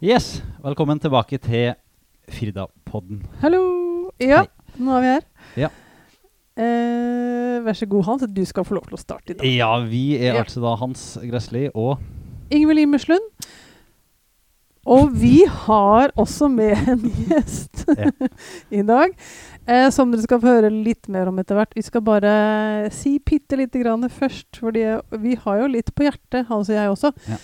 [0.00, 1.74] Yes, velkommen tilbake til
[2.32, 3.22] Firda-podden.
[3.42, 3.60] Hallo!
[4.20, 4.80] Ja, Hei.
[4.80, 5.26] nå er vi her.
[5.60, 5.70] Ja.
[6.60, 8.24] Eh, vær så god, Hans.
[8.32, 9.46] Du skal få lov til å starte i dag.
[9.58, 10.42] Ja, vi er Ja.
[10.42, 11.98] altså da Hans Gressli og
[12.50, 13.28] Ingvild Imerslund.
[14.86, 18.08] Og vi har også med en gjest Ja.
[18.72, 19.12] i dag,
[19.68, 21.74] eh, som dere skal få høre litt mer om etter hvert.
[21.76, 24.86] Vi skal bare si bitte lite grann først, fordi
[25.20, 27.12] vi har jo litt på hjertet, Hans og jeg også.
[27.28, 27.36] Ja.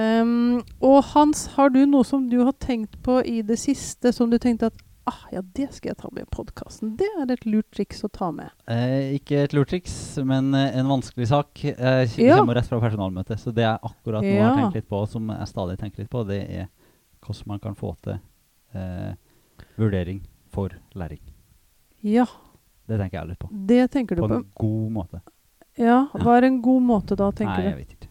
[0.00, 4.30] Um, og Hans, har du noe som du har tenkt på i det siste, som
[4.32, 4.78] du tenkte at
[5.10, 6.92] ah, ja, det skal jeg ta med i podkasten.
[7.00, 8.50] Det er et lurt triks å ta med.
[8.70, 9.92] eh, Ikke et lurt triks,
[10.24, 11.64] men eh, en vanskelig sak.
[11.64, 12.36] Eh, Ja.
[12.38, 13.40] kommer rett fra personalmøtet.
[13.42, 16.22] Så det jeg akkurat nå har tenkt litt på, som jeg stadig tenker litt på,
[16.28, 16.68] det er
[17.26, 18.20] hvordan man kan få til
[18.74, 19.12] eh,
[19.76, 21.20] vurdering for læring.
[22.02, 22.24] Ja,
[22.88, 23.48] Det tenker jeg litt på.
[23.66, 24.34] det tenker du På på.
[24.40, 25.20] en god måte.
[25.78, 27.62] Ja, Hva er en god måte da, tenker du?
[27.62, 28.06] Nei, jeg vet ikke.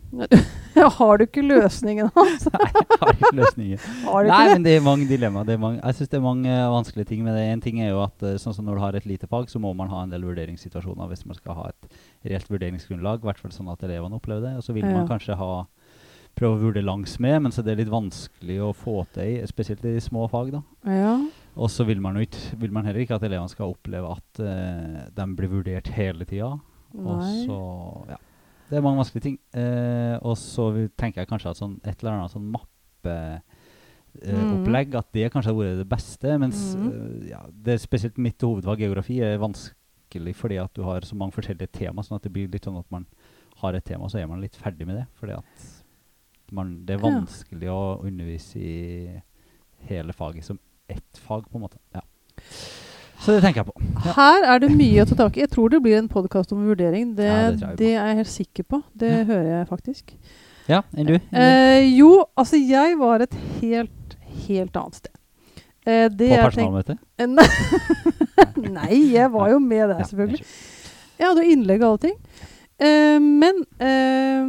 [1.00, 2.45] har du ikke løsningen, Hans?
[2.53, 3.81] Nei, jeg har ikke løsningen.
[4.06, 4.53] Har Nei, det?
[4.53, 5.50] men det er mange dilemmaer.
[5.50, 7.48] Er jeg syns det er mange eh, vanskelige ting med det.
[7.53, 9.62] En ting er jo at eh, sånn som når du har et lite fag, så
[9.62, 13.23] må man ha en del vurderingssituasjoner hvis man skal ha et reelt vurderingsgrunnlag.
[13.23, 14.56] I hvert fall sånn at elevene opplever det.
[14.62, 14.94] Og så vil Ja.
[15.00, 15.66] man kanskje ha
[16.40, 19.84] prøve å vurdere langs med, men så det er litt vanskelig å få til, spesielt
[19.84, 20.53] i de små fag.
[20.56, 20.62] da.
[20.88, 21.17] Ja.
[21.59, 25.25] Og så vil man vil man heller ikke at elevene skal oppleve at uh, de
[25.36, 26.53] blir vurdert hele tida.
[26.95, 27.59] Og så,
[28.09, 28.17] ja.
[28.70, 29.39] Det er mange vanskelige ting.
[29.53, 30.67] Eh, og så
[30.98, 33.44] tenker jeg kanskje at sånn, et eller annet sånn mappeopplegg,
[34.94, 35.00] Mm.
[35.00, 36.38] at det kanskje har vært det beste.
[36.39, 36.90] Mens Mm.
[37.23, 41.16] eh, ja, det er spesielt mitt hovedfag, geografi, er vanskelig fordi at du har så
[41.16, 42.02] mange forskjellige tema.
[42.03, 43.06] Sånn at det blir litt sånn at man
[43.58, 45.08] har et tema, så er man litt ferdig med det.
[45.20, 45.84] Fordi at
[46.52, 47.09] man, det er Ja.
[47.09, 49.22] vanskelig å undervise i
[49.88, 50.59] hele faget som
[50.90, 51.78] ett fag, på en måte.
[51.94, 52.02] Ja.
[53.20, 53.75] Så det tenker jeg på.
[54.06, 54.14] Ja.
[54.16, 55.44] Her er det mye å ta tak i.
[55.44, 57.16] Jeg tror det blir en podkast om vurdering.
[57.18, 58.84] Det, Ja, det det, er jeg helt sikker på.
[58.96, 59.24] Det Ja.
[59.28, 60.13] hører jeg faktisk.
[60.69, 61.19] Ja, enn du?
[61.34, 64.16] Eh, jo, altså jeg var et helt,
[64.47, 65.12] helt annet sted.
[65.85, 66.97] Eh, det på personalmøte?
[67.18, 67.28] Eh,
[68.78, 70.46] Nei, jeg var jo med der, selvfølgelig.
[71.19, 72.18] Jeg hadde jo innlegg og alle ting.
[72.80, 74.46] Eh, men eh,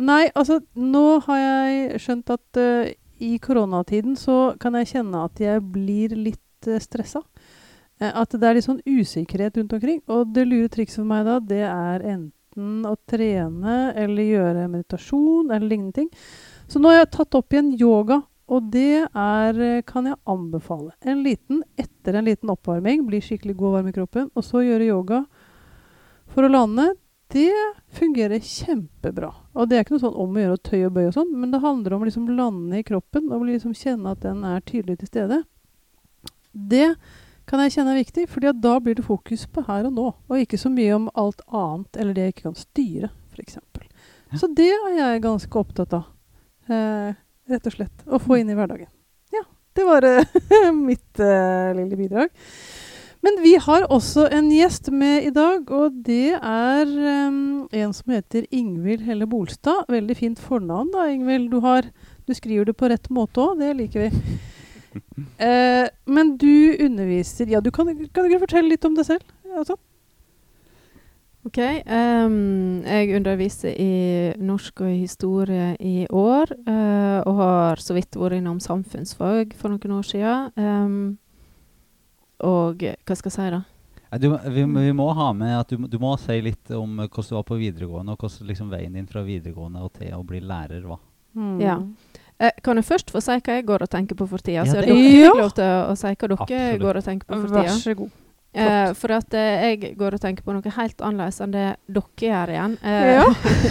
[0.00, 5.40] Nei, altså nå har jeg skjønt at eh, i koronatiden så kan jeg kjenne at
[5.42, 7.20] jeg blir litt uh, stressa.
[8.00, 10.00] Eh, at det er litt sånn usikkerhet rundt omkring.
[10.10, 15.52] Og det lure trikset for meg da, det er enten å trene eller gjøre meditasjon
[15.52, 16.10] eller lignende ting.
[16.70, 18.22] Så nå har jeg tatt opp igjen yoga.
[18.50, 20.90] Og det er, eh, kan jeg anbefale.
[21.06, 24.64] En liten, etter en liten oppvarming, bli skikkelig god og varm i kroppen, og så
[24.66, 25.20] gjøre yoga
[26.26, 26.96] for å lande,
[27.30, 27.54] det
[27.94, 29.30] fungerer kjempebra.
[29.54, 31.30] Og det er ikke noe sånn om å gjøre å tøye og bøye og sånn,
[31.38, 34.64] men det handler om å liksom lande i kroppen og liksom kjenne at den er
[34.66, 35.44] tydelig til stede.
[36.50, 36.96] Det
[37.50, 40.38] kan jeg kjenne er viktig, fordi da blir det fokus på her og nå, og
[40.42, 43.58] ikke så mye om alt annet, eller det jeg ikke kan styre, f.eks.
[44.30, 44.38] Ja.
[44.38, 46.04] Så det er jeg ganske opptatt av,
[46.70, 47.16] eh,
[47.50, 48.04] rett og slett.
[48.06, 48.86] Å få inn i hverdagen.
[49.34, 49.42] Ja,
[49.74, 50.38] det var eh,
[50.90, 52.30] mitt eh, lille bidrag.
[53.20, 58.14] Men vi har også en gjest med i dag, og det er em, en som
[58.14, 59.90] heter Ingvild Helle Bolstad.
[59.92, 61.50] Veldig fint fornavn, da, Ingvild.
[61.52, 61.90] Du, har,
[62.24, 64.38] du skriver det på rett måte òg, det liker vi.
[65.40, 69.24] Eh, men du underviser Ja, du kan, kan du ikke fortelle litt om deg selv?
[69.56, 69.76] Altså?
[71.46, 71.56] Ok.
[71.88, 73.92] Um, jeg underviser i
[74.44, 79.94] norsk og historie i år, Uh, og har så vidt vært innom samfunnsfag for noen
[79.96, 80.50] år siden.
[80.60, 81.18] Um,
[82.44, 83.62] og hva skal jeg si, da?
[84.20, 87.28] Du, vi, vi må ha med at du, må- du må si litt om hvordan
[87.30, 90.40] du var på videregående, og hvordan liksom, veien din fra videregående og til å bli
[90.44, 90.98] lærer var.
[91.38, 91.60] Mm.
[91.62, 91.76] Ja.
[92.40, 94.62] Eh, kan jeg først få si hva jeg går og tenker på for tida?
[94.62, 95.32] Ja, så dere Ja.
[95.36, 96.80] lov til å, å si hva dere Absolutt.
[96.80, 97.62] går og tenker på for tida.
[97.68, 98.10] Vær så god.
[98.52, 102.02] Eh, for at eh, jeg går og tenker på noe helt annerledes enn det dere
[102.18, 102.78] gjør igjen.
[102.82, 103.26] Eh, Ja.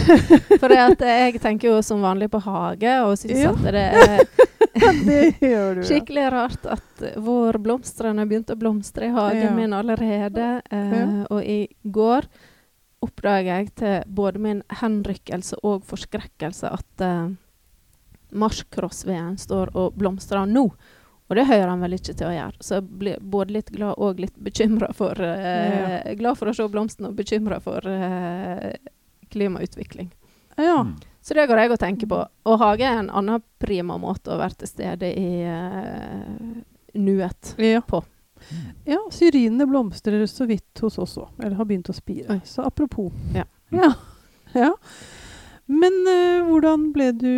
[0.62, 3.50] for at eh, jeg tenker jo som vanlig på hage, og syns Ja.
[3.50, 3.84] at det
[4.80, 9.50] er skikkelig rart at vårblomstene begynte å blomstre i hagen Ja.
[9.54, 10.62] min allerede.
[10.70, 11.26] Eh, Ja.
[11.30, 12.22] Og i går
[13.02, 17.04] oppdaga jeg til både min henrykkelse og forskrekkelse at
[18.32, 20.66] marsjcrossveden står og blomstrer nå.
[21.30, 22.56] Og det hører han vel ikke til å gjøre.
[22.58, 26.66] Så jeg blir både litt glad og litt bekymra for eh, Glad for å se
[26.72, 28.72] blomstene og bekymra for eh,
[29.30, 30.10] klimautvikling.
[30.58, 30.80] ja.
[30.82, 30.96] Mm.
[31.22, 32.18] Så det går jeg og tenker på.
[32.48, 36.62] Og hage er en annen prima måte å være til stede i eh,
[36.96, 37.82] nuet Ja.
[37.84, 38.00] på.
[38.88, 38.98] ja.
[39.12, 41.28] Syrinene blomstrer så vidt hos oss òg.
[41.44, 42.32] Eller har begynt å spire.
[42.32, 42.40] Oi.
[42.48, 43.12] Så apropos.
[43.36, 43.44] Ja.
[43.68, 43.92] Ja.
[44.56, 44.72] ja.
[45.70, 47.28] Men uh, hvordan ble du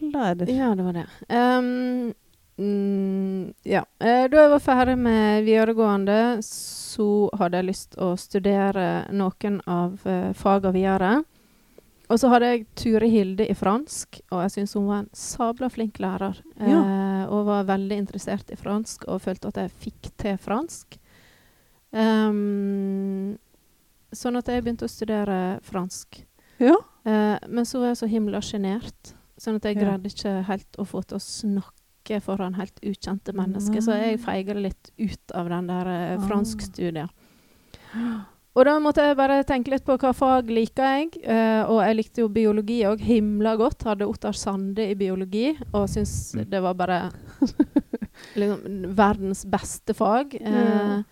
[0.00, 0.56] eh.
[0.56, 1.06] Ja, det var det.
[1.28, 2.14] Um,
[2.56, 3.84] mm, ja.
[3.98, 10.00] Eh, da jeg var ferdig med videregående, så hadde jeg lyst å studere noen av
[10.06, 11.12] uh, fagene videre.
[12.08, 15.70] og så hadde jeg Ture Hilde i fransk, og jeg syns hun var en sabla
[15.72, 16.42] flink lærer.
[16.60, 16.82] Ja.
[16.82, 20.98] Uh, og var veldig interessert i fransk og følte at jeg fikk til fransk.
[21.94, 23.36] Um,
[24.14, 26.24] sånn at jeg begynte å studere fransk.
[26.62, 26.76] Ja.
[27.06, 29.14] Uh, men så var jeg så himla sjenert,
[29.44, 29.82] sånn at jeg Ja.
[29.84, 33.80] greide ikke helt å få til å snakke foran helt ukjente mennesker.
[33.84, 34.24] Så jeg Nei.
[34.24, 36.26] feiga litt ut av den der eh, Ah.
[36.26, 37.10] franskstudiet.
[38.56, 41.16] Og da måtte jeg bare tenke litt på hva fag liker jeg.
[41.26, 43.82] eh, og jeg likte jo biologi òg himla godt.
[43.82, 46.50] Hadde Ottar Sande i biologi og syntes Mm.
[46.50, 47.10] det var bare
[48.36, 50.34] liksom, verdens beste fag.
[50.40, 51.02] Eh, Ja.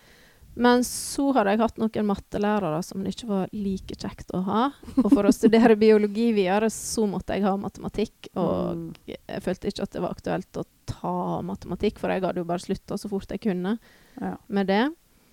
[0.55, 4.65] Men så hadde jeg hatt noen mattelærere som det ikke var like kjekt å ha.
[5.01, 8.29] Og for å studere biologi videre, så måtte jeg ha matematikk.
[8.37, 8.95] Og Mm.
[9.09, 12.59] jeg følte ikke at det var aktuelt å ta matematikk, for jeg hadde jo bare
[12.61, 13.79] slutta så fort jeg kunne
[14.21, 14.37] Ja.
[14.49, 14.91] med det.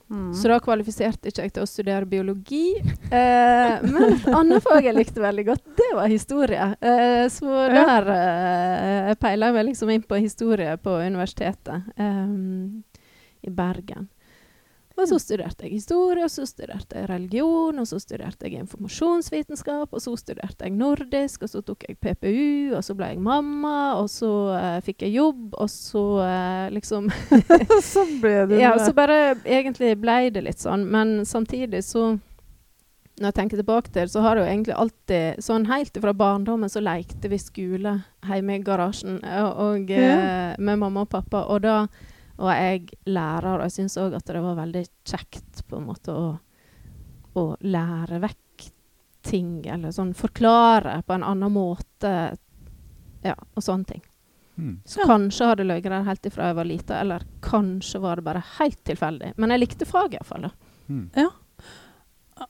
[0.10, 0.34] Mm.
[0.34, 2.80] Så da kvalifiserte ikke jeg til å studere biologi.
[3.12, 6.76] Eh, men et annet fag jeg likte veldig godt, det var historie.
[6.82, 8.10] Eh, så der
[9.10, 12.26] eh, peila jeg meg liksom inn på historie på universitetet eh,
[13.46, 14.08] i Bergen.
[15.00, 19.94] Og så studerte jeg historie, og så studerte jeg religion, og så studerte jeg informasjonsvitenskap,
[19.96, 23.78] og så studerte jeg nordisk, og så tok jeg PPU, og så ble jeg mamma,
[24.02, 27.08] og så uh, fikk jeg jobb, og så uh, liksom
[27.94, 30.84] så ble det ja, og så bare egentlig ble det litt sånn.
[30.90, 32.18] Men samtidig så
[33.20, 36.72] Når jeg tenker tilbake til så har jeg jo egentlig alltid Sånn helt fra barndommen
[36.72, 41.44] så lekte vi skole hjemme i garasjen og, og, eh, med mamma og pappa.
[41.52, 41.82] Og da
[42.40, 46.14] var jeg lærer, og jeg syns òg at det var veldig kjekt på en måte
[46.16, 46.28] å,
[47.36, 48.68] å lære vekk
[49.28, 52.14] ting, eller sånn forklare på en annen måte.
[53.26, 54.02] Ja, og sånne ting.
[54.60, 54.78] Mm.
[54.88, 55.06] Så Ja.
[55.08, 58.80] kanskje hadde løyet der helt ifra jeg var lita, eller kanskje var det bare helt
[58.88, 59.34] tilfeldig.
[59.38, 60.50] Men jeg likte faget iallfall.
[60.90, 61.10] Mm.
[61.16, 61.30] Ja.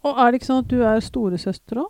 [0.04, 1.90] Og er det ikke sånn at du er storesøster òg?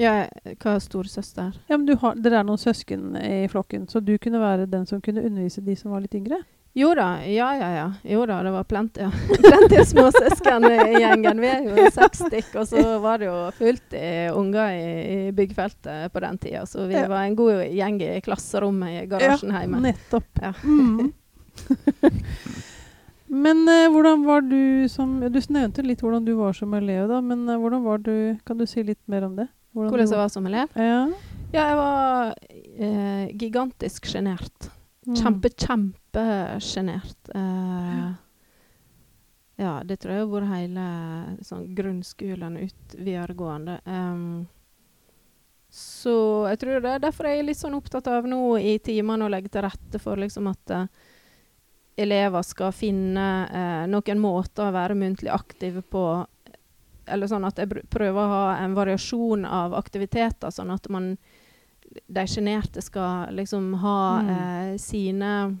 [0.00, 0.26] Ja,
[0.58, 1.54] hva er storesøster?
[1.68, 4.86] Ja, men du har, dere er noen søsken i flokken, så du kunne være den
[4.88, 6.40] som kunne undervise de som var litt yngre?
[6.74, 7.86] Jo da, ja ja ja.
[8.08, 9.10] Jo da, det var plenty, ja.
[9.44, 11.40] plenty av småsøsken i gjengen.
[11.42, 14.86] Vi er jo seks stykk, og så var det jo fullt i unger i,
[15.28, 16.62] i byggfeltet på den tida.
[16.66, 17.04] Så vi Ja.
[17.12, 19.82] var en god gjeng i klasserommet i garasjen hjemme.
[19.90, 20.30] Nettopp.
[20.40, 20.54] Ja.
[20.62, 21.12] Mm.
[23.28, 27.18] men eh, hvordan var du som Du nevnte litt hvordan du var som elev, da,
[27.20, 29.46] men eh, hvordan var du Kan du si litt mer om det?
[29.76, 30.72] Hvordan du jeg var som elev?
[30.76, 31.02] Ja.
[31.52, 34.70] Ja, jeg var eh, gigantisk sjenert.
[35.06, 35.16] Mm.
[35.18, 37.30] Kjempe, kjempesjenert.
[37.34, 38.12] Uh,
[39.56, 40.84] ja, det tror jeg har vært hele
[41.46, 43.80] sånn, grunnskolen ut videregående.
[43.84, 44.44] Um,
[45.72, 46.14] så
[46.50, 49.32] jeg tror det er derfor jeg er litt sånn opptatt av nå i timene å
[49.32, 50.86] legge til rette for liksom at uh,
[51.96, 56.06] elever skal finne uh, noen måter å være muntlig aktive på.
[57.10, 61.16] Eller sånn at jeg prøver å ha en variasjon av aktiviteter, sånn at man
[62.08, 64.28] de sjenerte skal liksom ha Mm.
[64.30, 65.58] eh, sine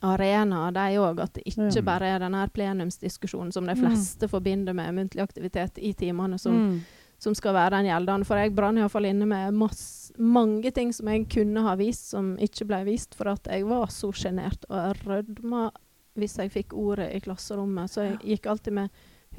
[0.00, 1.20] arenaer, de òg.
[1.24, 3.82] At det ikke bare er denne plenumsdiskusjonen som de Mm.
[3.82, 6.80] fleste forbinder med muntlig aktivitet i timene, som, Mm.
[7.18, 8.24] som skal være den gjeldende.
[8.26, 12.36] For jeg brann iallfall inne med masse, mange ting som jeg kunne ha vist, som
[12.36, 14.64] ikke ble vist, for at jeg var så sjenert.
[14.70, 15.70] Og rødma
[16.16, 17.88] hvis jeg fikk ordet i klasserommet.
[17.90, 18.90] Så jeg gikk alltid med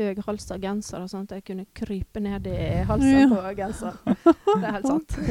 [0.07, 3.27] høyhalsa genser, sånn at jeg kunne krype ned i halsen Ja.
[3.29, 3.93] på genser.
[4.05, 5.11] Det er helt sant.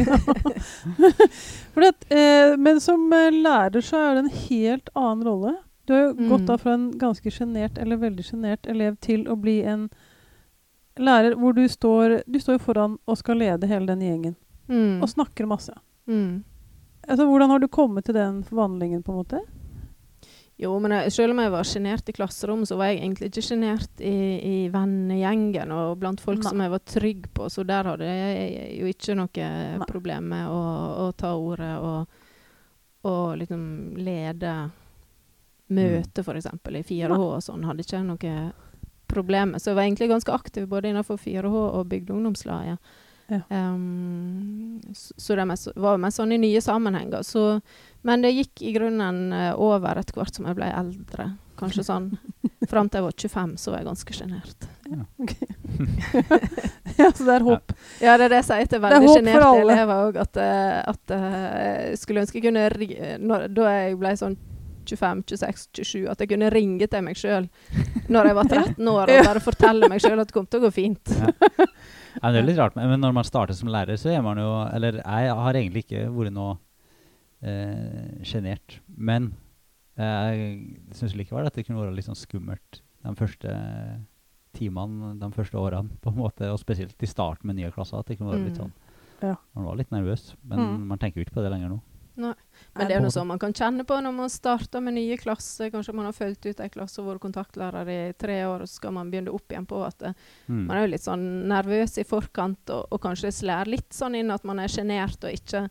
[1.89, 5.55] At, eh, men som eh, lærer så er det en helt annen rolle.
[5.87, 6.29] Du har jo Mm.
[6.29, 9.89] gått da fra en ganske sjenert eller veldig sjenert elev til å bli en
[10.99, 14.37] lærer hvor du står Du står foran og skal lede hele den gjengen.
[14.69, 15.01] Mm.
[15.03, 15.73] Og snakker masse.
[16.07, 16.45] Mm.
[17.09, 19.41] Altså, hvordan har du kommet til den forvandlingen, på en måte?
[20.59, 23.45] Jo, men jeg, selv om jeg var sjenert i klasserommet, så var jeg egentlig ikke
[23.47, 26.49] sjenert i, i vennegjengen og blant folk Nei.
[26.50, 29.87] som jeg var trygg på, så der hadde jeg jo ikke noe Nei.
[29.87, 30.62] problem med å,
[31.05, 32.19] å ta ordet og,
[33.07, 33.62] og liksom
[34.03, 34.57] lede
[35.69, 37.67] møte, eksempel, i 4H og sånn.
[37.69, 38.35] Hadde ikke jeg noe
[39.09, 39.62] problem med.
[39.62, 42.97] Så jeg var egentlig ganske aktiv både innenfor 4H og bygdeungdomslaget.
[43.29, 43.41] Ja.
[43.50, 47.25] Um, så så det mest, var mest sånn i nye sammenhenger.
[47.27, 47.61] Så,
[48.07, 51.31] men det gikk i grunnen eh, over etter hvert som jeg ble eldre.
[51.59, 52.12] Kanskje sånn
[52.71, 54.67] Fram til jeg var 25, så var jeg ganske sjenert.
[56.99, 57.73] ja, så det er håp.
[58.02, 61.38] Ja, det er det jeg sier til veldig sjenerte elever òg, at, eh, at eh,
[61.93, 62.67] jeg skulle ønske jeg kunne
[63.23, 64.37] når, Da jeg ble sånn
[64.88, 67.49] 25-26-27, at jeg kunne ringe til meg sjøl
[68.09, 70.69] når jeg var 13 år og bare fortelle meg sjøl at det kom til å
[70.69, 71.14] gå fint.
[71.14, 71.33] Ja.
[72.19, 74.49] Ja, det er litt rart, men når man starter som lærer, så er man jo
[74.75, 76.57] Eller jeg har egentlig ikke vært noe
[77.42, 78.78] sjenert.
[78.97, 79.33] Men
[79.97, 83.52] eh, jeg syns likevel at det kunne være litt sånn skummelt de første
[84.59, 88.00] timene de første årene, på en måte, og spesielt i starten med nye klasser.
[88.00, 88.64] At det kunne være litt Mm.
[88.66, 88.73] sånn
[89.21, 89.35] Ja.
[89.54, 90.87] Man var litt nervøs, men Mm.
[90.87, 91.80] man tenker jo ikke på det lenger nå.
[92.16, 92.35] Nei.
[92.75, 95.71] Men det er noe sånn man kan kjenne på når man starter med nye klasser.
[95.71, 98.75] Kanskje man har fulgt ut ei klasse og vært kontaktlærer i tre år, og så
[98.75, 100.12] skal man begynne opp igjen på at eh,
[100.49, 100.66] Mm.
[100.66, 104.30] man er jo litt sånn nervøs i forkant, og, og kanskje slår litt sånn inn
[104.33, 105.68] at man er sjenert og ikke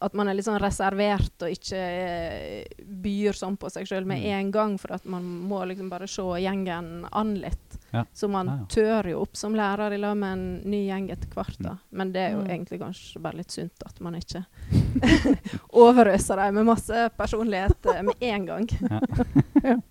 [0.00, 4.20] At man er litt sånn reservert og ikke eh, byr sånn på seg sjøl med
[4.20, 4.26] Mm.
[4.38, 7.78] en gang, for at man må liksom bare se gjengen an litt.
[7.92, 8.04] Ja.
[8.14, 8.64] Så man Ja, ja.
[8.68, 11.56] tør jo opp som lærer i lag med en ny gjeng etter hvert.
[11.60, 11.76] da.
[11.90, 12.50] Men det er jo Mm.
[12.50, 14.44] egentlig kanskje bare litt sunt at man ikke
[15.72, 18.68] overøser dem med masse personlighet eh, med en gang.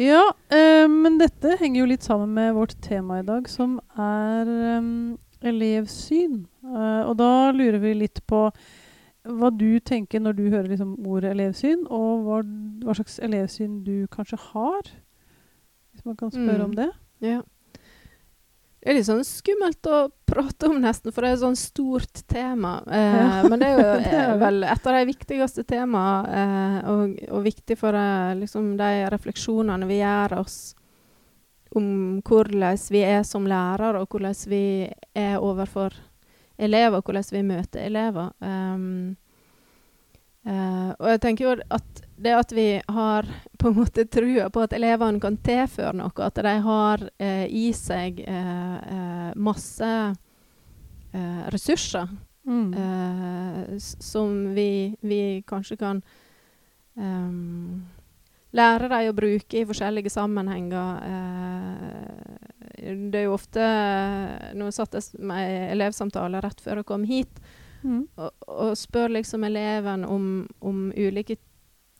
[0.00, 4.48] Ja, eh, men dette henger jo litt sammen med vårt tema i dag, som er
[4.48, 5.16] øh,
[5.50, 6.46] elevsyn.
[6.64, 8.46] Uh, og da lurer vi litt på
[9.24, 12.40] hva du tenker når du hører liksom ordet elevsyn, og hva,
[12.84, 14.82] hva slags elevsyn du kanskje har.
[15.92, 16.64] Hvis man kan spørre Mm.
[16.64, 16.90] om det.
[17.20, 17.42] Ja.
[18.80, 22.22] Det er litt sånn skummelt å prate om, nesten, for det er et sånn stort
[22.32, 22.78] tema.
[22.88, 27.18] Eh, Ja, men det er jo eh, vel et av de viktigste temaene, eh, og,
[27.36, 30.74] og viktig for eh, liksom de refleksjonene vi gjør oss
[31.76, 34.62] om hvordan vi er som lærere, og hvordan vi
[35.14, 35.92] er overfor
[36.60, 38.30] elever, hvordan vi møter elever.
[38.44, 39.16] Um,
[40.46, 44.64] uh, og jeg tenker jo at det at vi har på en måte trua på
[44.64, 49.94] at elevene kan tilføre noe, at de har uh, i seg uh, masse
[51.50, 52.10] ressurser
[52.50, 52.72] Mm.
[53.78, 55.98] som vi, vi kanskje kan
[56.94, 57.82] um,
[58.56, 61.02] lære dem å bruke i forskjellige sammenhenger.
[61.06, 61.99] Eh,
[63.10, 63.64] det er jo ofte
[64.58, 67.42] Nå satt jeg med elevsamtale rett før jeg kom hit,
[67.80, 68.02] Mm.
[68.20, 70.24] og, og spør liksom eleven om,
[70.60, 71.38] om ulike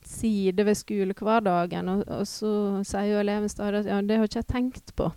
[0.05, 2.51] sider ved skolehverdagen, og, og så
[2.85, 5.11] sier jo eleven stadig at ja, det har ikke jeg tenkt på.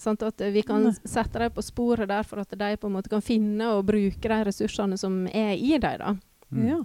[0.00, 0.24] Sant?
[0.24, 3.22] At vi kan sette dem på sporet der for at de på en måte kan
[3.24, 6.20] finne og bruke de ressursene som er i dem.
[6.50, 6.66] Mm.
[6.68, 6.80] Ja.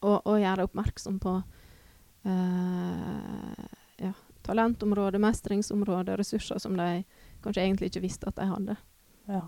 [0.00, 1.36] Og, og gjøre oppmerksom på
[2.24, 3.64] uh,
[4.00, 4.12] ja,
[4.48, 7.04] talentområde, mestringsområde, ressurser som de
[7.44, 8.76] kanskje egentlig ikke visste at de hadde.
[9.30, 9.42] Ja.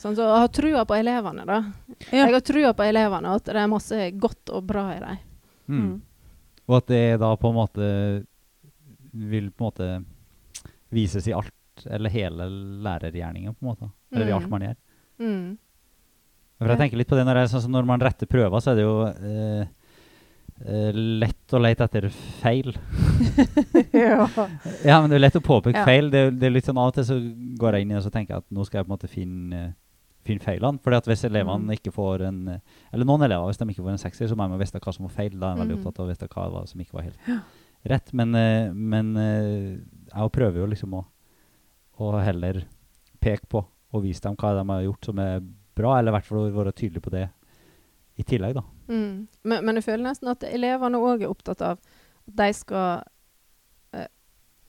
[0.00, 1.58] Sånn, så jeg har trua på elevene, da.
[2.10, 2.24] Ja.
[2.24, 5.18] Jeg har trua på elevene, at det er masse godt og bra i dem.
[5.70, 5.80] Mm.
[5.80, 5.96] Mm.
[6.70, 7.88] Og at det da på en måte
[9.12, 9.88] vil på en måte
[10.94, 12.46] vises i alt, eller hele
[12.84, 13.90] lærergjerningen, på en måte.
[14.14, 14.50] Eller i alt Mm.
[14.50, 14.76] man gjør.
[15.20, 15.58] Mm.
[16.60, 18.74] For jeg tenker litt på det når, jeg, sånn når man retter prøver, så er
[18.76, 19.66] det jo eh,
[20.66, 22.08] eh, lett å lete etter
[22.40, 22.72] feil.
[23.92, 24.26] ja.
[24.84, 25.84] Ja, men det er lett å påpeke Ja.
[25.88, 26.10] feil.
[26.12, 27.18] Det, det er litt sånn Av og til så
[27.60, 28.96] går jeg inn i det og så tenker jeg at nå skal jeg på en
[28.96, 29.62] måte finne,
[30.26, 30.80] finne feilene.
[30.84, 31.74] Fordi at hvis elevene Mm.
[31.78, 32.40] ikke får en
[32.92, 35.06] Eller noen elever, hvis de ikke får en sekser, så må de vite hva som
[35.06, 35.38] var feil.
[35.38, 35.80] Da er jeg veldig Mhm.
[35.86, 37.42] opptatt av å vite hva som ikke var helt
[37.86, 38.12] rett.
[38.12, 39.78] Men, eh, men eh,
[40.14, 41.04] jeg prøver jo liksom å,
[42.00, 42.64] å heller
[43.20, 45.40] peke på og vise dem hva de har gjort som er
[45.74, 47.28] bra, eller i hvert fall være tydelig på det
[48.20, 48.62] i tillegg, da.
[48.90, 49.26] Mm.
[49.48, 51.90] Men, men jeg føler nesten at elevene òg er opptatt av at
[52.40, 53.00] de skal
[53.96, 54.06] eh,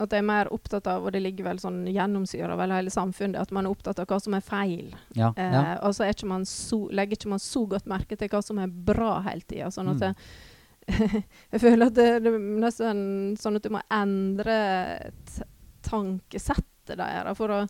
[0.02, 3.38] At de er mer opptatt av, og det ligger vel sånn gjennomsyra vel hele samfunnet,
[3.38, 4.88] at man er opptatt av hva som er feil.
[5.14, 5.76] Ja, Eh, ja.
[5.86, 8.66] Og så ikke man så, legger ikke man så godt merke til hva som er
[8.72, 9.70] bra hele tida.
[9.70, 10.08] Sånn at Mm.
[10.08, 13.04] jeg, jeg føler at det, det er nesten
[13.38, 14.56] sånn at du må endre
[15.86, 17.60] tankesettet deres for å,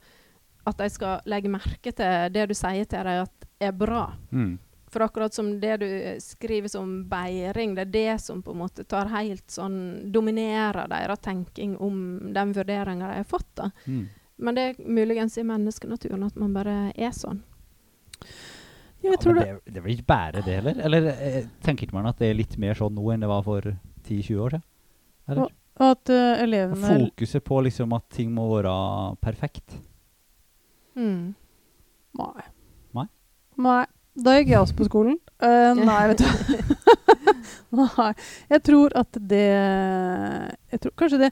[0.69, 4.07] at de skal legge merke til det du sier til dem at er bra.
[4.33, 4.57] Mm.
[4.93, 5.87] For akkurat som det du
[6.21, 9.79] skriver som beiring, det er det som på en måte tar helt sånn
[10.13, 12.03] Dominerer deres tenking om
[12.35, 13.49] den vurderinga de har fått.
[13.57, 13.71] da.
[13.87, 14.03] Mm.
[14.43, 17.41] Men det er muligens i menneskenaturen at man bare er sånn.
[18.21, 18.29] Ja,
[19.03, 19.61] Ja, men det.
[19.65, 20.77] det, blir ikke bare det heller?
[20.79, 23.43] Eller eh, tenker ikke man at det er litt mer sånn nå enn det var
[23.43, 23.65] for
[24.07, 24.67] 10-20 år siden?
[25.33, 25.55] Eller?
[25.83, 28.75] At uh, elevene Fokuset på liksom at ting må være
[29.25, 29.79] perfekt.
[30.95, 31.33] Mm.
[32.21, 32.45] Nei.
[32.99, 33.07] Nei?
[33.65, 33.85] Nei.
[34.13, 35.17] Da gikk jeg også på skolen.
[35.41, 36.27] Uh, nei, vet du.
[37.79, 38.11] nei.
[38.53, 39.47] Jeg tror at det
[40.73, 41.31] jeg tror Kanskje det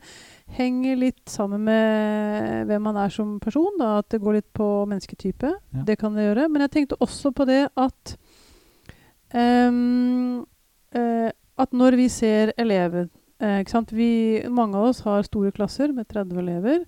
[0.56, 3.76] henger litt sammen med hvem man er som person.
[3.78, 5.52] Da, at det går litt på mennesketype.
[5.52, 5.84] Ja.
[5.87, 6.49] Det kan det gjøre.
[6.49, 8.16] Men jeg tenkte også på det at
[9.34, 10.40] um,
[10.96, 13.10] uh, At når vi ser elever
[13.44, 13.92] uh, ikke sant?
[13.92, 16.84] Vi, Mange av oss har store klasser med 30 elever.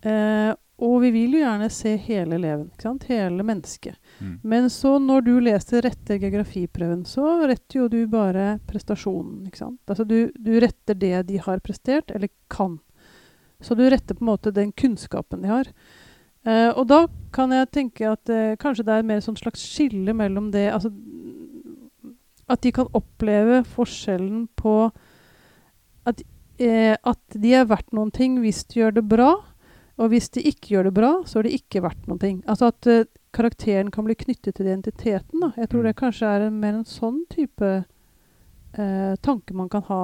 [0.00, 2.68] Eh, og vi vil jo gjerne se hele eleven.
[2.72, 3.06] ikke sant?
[3.10, 3.98] Hele mennesket.
[4.18, 4.36] Mm.
[4.42, 9.46] Men så når du leser retter geografiprøven, så retter jo du bare prestasjonen.
[9.50, 9.80] ikke sant?
[9.86, 12.78] Altså du, du retter det de har prestert, eller kan.
[13.60, 15.68] Så du retter på en måte den kunnskapen de har.
[16.48, 17.04] Eh, og da
[17.36, 20.88] kan jeg tenke at eh, kanskje det er mer sånn slags skille mellom det altså,
[22.48, 24.88] At de kan oppleve forskjellen på
[26.08, 26.22] at,
[26.56, 29.34] eh, at de er verdt noen ting hvis de gjør det bra,
[30.00, 32.36] Og hvis de ikke gjør det bra, så har det ikke vært noen ting.
[32.48, 33.02] Altså at uh,
[33.36, 35.42] karakteren kan bli knyttet til identiteten.
[35.44, 35.50] Da.
[35.60, 35.88] Jeg tror Mm.
[35.90, 37.68] det kanskje er en, mer en sånn type
[38.78, 40.00] uh, tanke man kan ha,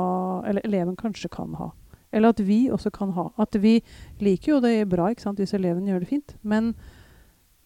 [0.46, 1.70] eller eleven kanskje kan ha.
[2.12, 3.30] Eller at vi også kan ha.
[3.38, 3.78] At vi
[4.20, 6.74] liker jo det bra ikke sant, hvis eleven gjør det fint, men,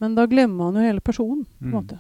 [0.01, 1.45] men da glemmer man jo hele personen.
[1.59, 1.75] på en Mm.
[1.81, 1.99] måte.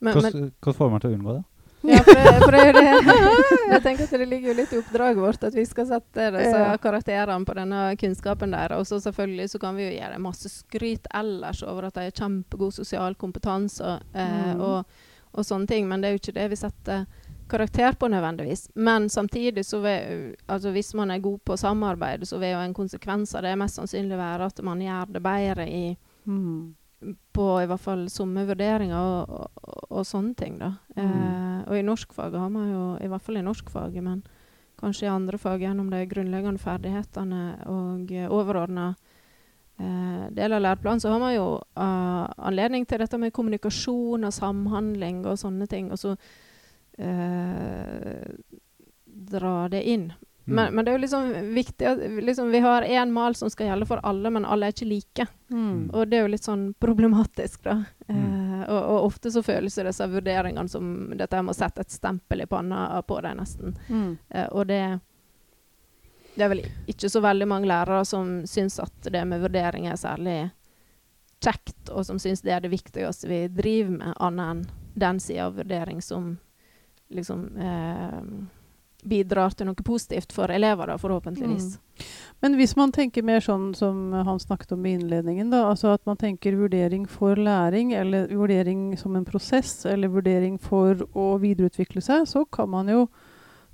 [0.00, 1.44] Men, men, Hvordan hvordan får man til å unngå det?
[1.84, 2.84] Ja, for for det,
[3.74, 6.62] jeg tenker at det ligger jo litt i oppdraget vårt at vi skal sette disse
[6.82, 8.72] karakterene på denne kunnskapen der.
[8.78, 12.16] Og så selvfølgelig så kan vi jo gjøre masse skryt ellers over at de har
[12.16, 14.60] kjempegod sosial kompetanse eh, Mm.
[14.60, 14.84] og,
[15.34, 17.04] og sånne ting, men det er jo ikke det vi setter
[17.50, 18.68] karakter på nødvendigvis.
[18.74, 22.74] Men samtidig så vil altså hvis man er god på samarbeid, så vil jo en
[22.74, 25.84] konsekvens av det mest sannsynlig være at man gjør det bedre i
[26.24, 26.74] Mm.
[27.34, 30.58] På i hvert fall somme vurderinger og, og, og sånne ting.
[30.60, 30.72] da.
[30.96, 31.02] Mm.
[31.04, 34.22] Eh, og i norskfaget har man jo, i hvert fall i norskfaget, men
[34.80, 38.88] kanskje i andre fag gjennom de grunnleggende ferdighetene og uh, overordna
[39.78, 44.34] eh, del av læreplanen, så har man jo eh, anledning til dette med kommunikasjon og
[44.34, 45.90] samhandling og sånne ting.
[45.94, 46.14] Og så
[46.98, 48.22] eh,
[49.04, 50.10] dra det inn.
[50.46, 50.54] Mm.
[50.56, 53.66] Men, men det er jo liksom viktig at liksom, vi har én mal som skal
[53.66, 55.26] gjelde for alle, men alle er ikke like.
[55.48, 55.90] Mm.
[55.92, 57.78] Og det er jo litt sånn problematisk, da.
[58.08, 58.18] Mm.
[58.18, 61.94] Eh, og, og ofte så føles det disse vurderingene som dette med å sette et
[61.96, 63.76] stempel i panna på deg, nesten.
[63.88, 64.12] Mm.
[64.28, 64.84] Eh, og det
[66.34, 69.96] Det er vel ikke så veldig mange lærere som syns at det med vurdering er
[69.96, 70.50] særlig
[71.44, 75.46] kjekt, og som syns det er det viktigste vi driver med, annet enn den sida
[75.46, 76.36] av vurdering som
[77.14, 78.20] liksom eh,
[79.08, 81.76] bidrar til noe positivt for elever, da, forhåpentligvis.
[82.42, 86.02] Men hvis man tenker mer sånn som han snakket om i innledningen, da, altså at
[86.08, 92.02] man tenker vurdering for læring, eller vurdering som en prosess, eller vurdering for å videreutvikle
[92.04, 93.06] seg, så kan man jo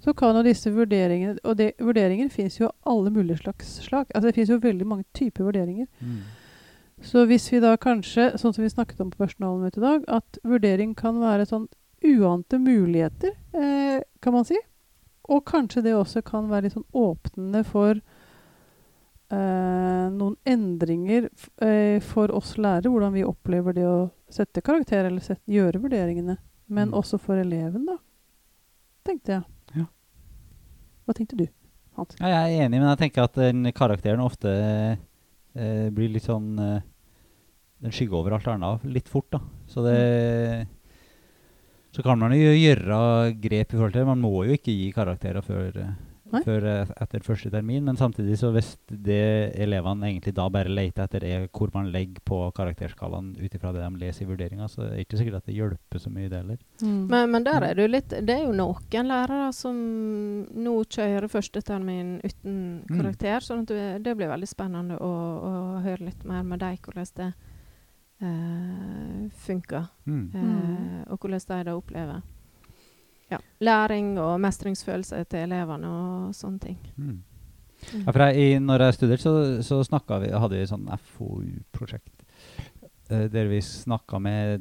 [0.00, 4.06] så kan jo disse vurderingene Og det, vurderinger fins jo alle mulige slags slag.
[4.14, 5.90] Altså det fins jo veldig mange typer vurderinger.
[6.00, 6.22] Mm.
[7.04, 10.40] Så hvis vi da kanskje, sånn som vi snakket om på personalmøtet i dag, at
[10.44, 11.68] vurdering kan være sånn
[12.04, 14.56] uante muligheter, eh, kan man si.
[15.28, 18.00] Og kanskje det også kan være litt sånn åpnende for
[19.30, 21.28] eh, noen endringer
[21.62, 26.38] eh, for oss lærere, hvordan vi opplever det å sette karakter eller sette, gjøre vurderingene.
[26.70, 26.94] Men Mm.
[27.00, 27.96] også for eleven, da,
[29.04, 29.42] tenkte jeg.
[29.76, 29.86] Ja.
[31.06, 31.46] Hva tenkte du,
[31.96, 32.14] Hans?
[32.20, 34.48] Ja, jeg er enig, men jeg tenker at den karakteren ofte
[35.54, 36.80] eh, blir litt sånn eh,
[37.80, 39.38] Den skygger over alt annet litt fort, da.
[39.66, 40.68] Så det
[41.92, 43.00] Så kan man jo gjøre
[43.42, 44.06] grep i forhold til det.
[44.06, 45.96] Man må jo ikke gi karakterer før, eh,
[46.44, 49.16] før eh, etter første termin, men samtidig så hvis det
[49.58, 53.82] elevene egentlig da bare leter etter, er hvor man legger på karakterskalaen ut ifra det
[53.82, 56.38] de leser i vurderinga, så er det ikke sikkert at det hjelper så mye, det
[56.44, 56.62] heller.
[56.86, 59.82] Men, men der er det jo litt Det er jo noen lærere som
[60.54, 62.96] nå kjører første termin uten Mm.
[63.00, 63.40] karakter.
[63.42, 65.10] sånn det, det blir veldig spennende å,
[65.50, 67.32] å høre litt mer med deg hvordan det
[68.22, 69.86] eh, funker.
[70.06, 70.30] Mm.
[70.34, 71.02] Eh, Mm.
[71.10, 72.22] og hvordan de da opplever
[73.30, 76.78] ja, læring og mestringsfølelse til elevene og sånne ting.
[76.96, 77.22] Mm.
[77.94, 78.02] Mm.
[78.06, 79.82] Ja, for jeg, i, når jeg studerte, så, så
[80.20, 82.24] vi, hadde vi sånn FoU-prosjekt.
[83.10, 84.60] eh, der vi snakka med,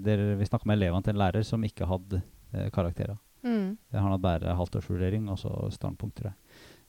[0.65, 2.21] med elevene til en lærer som ikke hadde
[2.53, 3.17] eh, karakterer.
[3.43, 3.77] Mm.
[3.93, 6.37] Han hadde bare halvtårsvurdering og så standpunkt, tror jeg.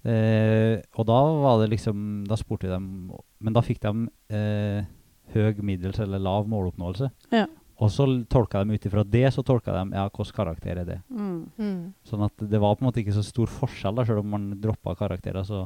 [0.05, 3.11] Eh, og da var det liksom Da spurte vi dem
[3.45, 3.91] Men da fikk de
[4.33, 4.87] eh,
[5.35, 7.11] høy, middels eller lav måloppnåelse.
[7.35, 7.47] Ja.
[7.81, 10.99] Og så tolka de ut ifra det, så tolka de ja, hvilken karakter er det.
[11.09, 11.39] Mm.
[11.57, 11.79] Mm.
[12.05, 14.51] Sånn at det var på en måte ikke så stor forskjell, da, selv om man
[14.61, 15.45] droppa karakterer.
[15.49, 15.63] Så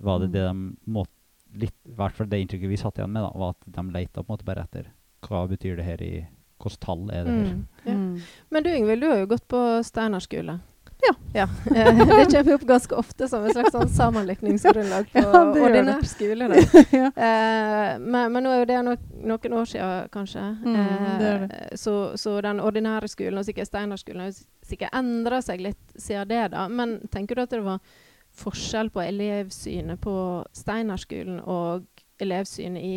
[0.00, 0.32] var det Mm.
[0.32, 1.10] det de måtte
[1.54, 4.22] litt, I hvert fall det inntrykket vi satt igjen med, da, var at de leita
[4.22, 4.88] på en måte bare etter
[5.22, 6.26] hva betyr det her i
[6.64, 7.48] Hvilket tall er det her?
[7.52, 7.66] Mm.
[7.84, 7.92] Ja.
[7.92, 8.20] Mm.
[8.50, 10.60] Men du Ingvild, du har jo gått på Steinar skole.
[11.34, 11.46] Ja.
[11.74, 16.06] Eh, det kommer opp ganske ofte som et slags sånn sammenlikningsgrunnlag på Ja, det ordinær
[16.08, 16.48] skole.
[16.94, 17.08] Ja.
[17.10, 20.44] Eh, men, men nå er jo det no noen år siden, kanskje.
[20.62, 20.78] Mm,
[21.20, 25.60] det er Eh, så, så den ordinære skolen, og sikkert Steinerskolen, har sikkert endra seg
[25.60, 26.42] litt siden det.
[26.54, 26.68] da.
[26.68, 27.80] Men tenker du at det var
[28.34, 30.14] forskjell på elevsynet på
[30.56, 31.84] Steinerskolen og
[32.22, 32.96] elevsynet i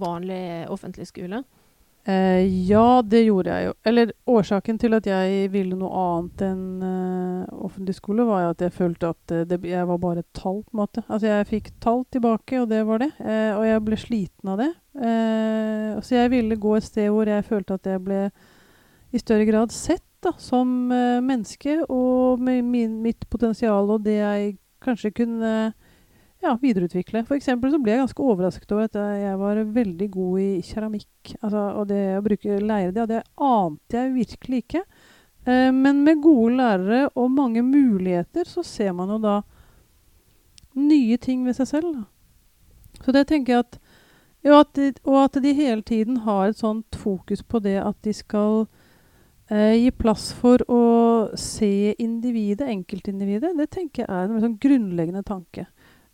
[0.00, 1.42] vanlig offentlig skole?
[2.04, 3.72] Eh, ja, det gjorde jeg jo.
[3.84, 8.72] Eller årsaken til at jeg ville noe annet enn eh, offentlig skole, var at jeg
[8.72, 11.04] følte at eh, det, jeg var bare et tall, på en måte.
[11.08, 13.10] Altså jeg fikk tall tilbake, og det var det.
[13.20, 14.70] Og jeg ble sliten av det.
[16.00, 18.22] Så jeg ville gå et sted hvor jeg følte at jeg ble
[19.14, 24.50] i større grad sett da, som menneske, og med min, mitt potensial og det jeg
[24.84, 25.52] kanskje kunne
[26.40, 27.24] ja, videreutvikle.
[27.28, 31.34] For eksempel så ble jeg ganske overrasket over at jeg var veldig god i keramikk.
[31.40, 34.84] Altså, og det å bruke leire, det, det ante jeg virkelig ikke.
[35.44, 39.40] Eh, men med gode lærere og mange muligheter, så ser man jo da
[40.80, 42.02] nye ting ved seg selv.
[43.00, 43.80] Så det tenker jeg at
[44.40, 47.96] ja, at de, Og at de hele tiden har et sånt fokus på det at
[48.04, 48.62] de skal
[49.50, 50.84] eh, gi plass for å
[51.36, 53.52] se individet, enkeltindividet.
[53.58, 55.66] Det tenker jeg er en sånn grunnleggende tanke.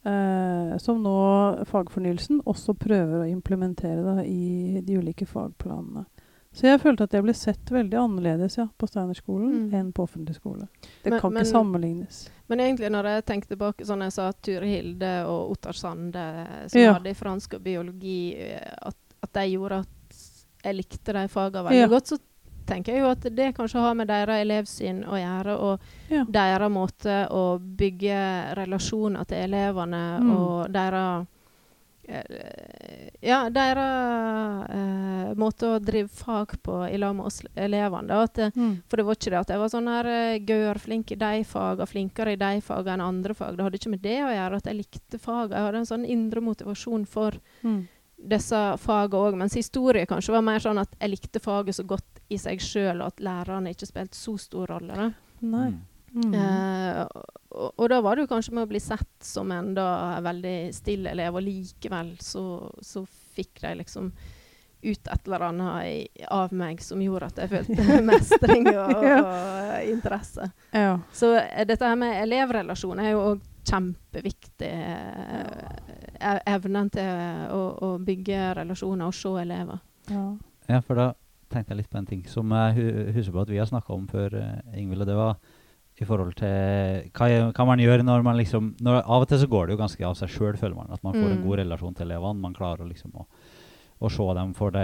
[0.07, 1.15] Eh, som nå
[1.67, 6.05] fagfornyelsen også prøver å implementere da, i de ulike fagplanene.
[6.57, 9.75] Så jeg følte at jeg ble sett veldig annerledes ja, på Steinerskolen Mm.
[9.75, 10.69] enn på offentlig skole.
[11.03, 12.31] Det Men- kan men- ikke sammenlignes.
[12.49, 16.81] Men egentlig når jeg tenker tilbake, sånn jeg sa Ture Hilde og Ottar Sande, som
[16.81, 16.93] Ja.
[16.95, 19.89] hadde i fransk og biologi, eh, at, at de gjorde at
[20.65, 21.89] jeg likte de fagene veldig Ja.
[21.89, 22.19] godt, så
[22.67, 26.25] tenker jeg jo at det kanskje har med deres elevsyn å gjøre, og Ja.
[26.25, 30.31] deres måte å bygge relasjoner til elevene, Mm.
[30.37, 31.27] og deres
[32.09, 38.07] eh, ja, deres eh, måte å drive fag på i lag med oss elevene.
[38.07, 38.83] Da, at det, Mm.
[38.89, 41.87] for det var ikke det at jeg var sånn her uh, gørflink i de fagene,
[41.87, 43.57] flinkere i de fagene enn andre fag.
[43.57, 45.57] Det hadde ikke med det å gjøre at jeg likte fagene.
[45.57, 47.33] Jeg hadde en sånn indre motivasjon for
[47.65, 47.89] Mm.
[48.17, 49.37] Disse fagene òg.
[49.41, 53.03] Mens historie kanskje var mer sånn at jeg likte faget så godt i seg sjøl,
[53.03, 54.97] og at lærerne ikke spilte så stor rolle.
[54.97, 55.11] Da.
[55.47, 55.69] Nei.
[55.75, 55.85] Mm.
[56.17, 56.33] Mm.
[56.33, 57.03] Eh,
[57.51, 60.57] og, og da var det jo kanskje med å bli sett som en da veldig
[60.75, 62.45] stille elev, og likevel så,
[62.81, 63.05] så
[63.37, 64.11] fikk de liksom
[64.87, 69.91] ut et eller annet i, av meg som gjorde at jeg følte mestring og, og
[69.91, 70.49] interesse.
[70.71, 70.97] Ja.
[71.17, 74.71] Så eh, dette her med elevrelasjon er jo òg kjempeviktig.
[74.71, 79.83] eh, evnen til å, å bygge relasjoner og se elever.
[80.11, 80.27] ja.
[80.67, 81.13] Ja, for da
[81.53, 83.93] tenkte jeg litt på en ting som jeg hu husker på at vi har snakka
[83.95, 85.05] om før, uh, Ingvild.
[85.05, 85.37] Og det var
[86.03, 89.47] i forhold til hva, hva man gjør når man liksom når, Av og til så
[89.49, 90.91] går det jo ganske av seg sjøl, føler man.
[90.91, 91.45] At man får en Mm.
[91.47, 92.43] god relasjon til elevene.
[92.43, 93.25] Man klarer liksom å,
[94.03, 94.83] å se dem for det,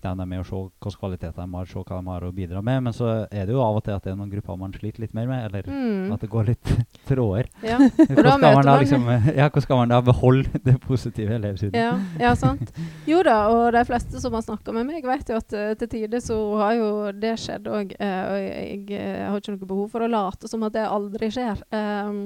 [0.00, 2.32] den de er med, og se hvilke kvaliteter de har, se hva de har å
[2.32, 2.82] bidra med.
[2.86, 5.00] Men så er det jo av og til at det er noen grupper man sliter
[5.02, 6.12] litt mer med, eller Mm.
[6.14, 6.70] at det går litt
[7.10, 7.48] tråder.
[7.66, 7.78] Ja.
[7.82, 11.78] Hvordan skal, man da liksom, ja, hvordan skal man da beholde det positive elevsynet?
[11.78, 12.70] Ja, ja, sant.
[13.10, 15.90] Jo da, og de fleste som har snakka med meg, vet jo at uh, til
[15.96, 17.96] tider så har jo det skjedd òg.
[17.98, 21.60] og jeg, jeg, har ikke noe behov for å late som at det aldri skjer.
[21.74, 22.22] Um,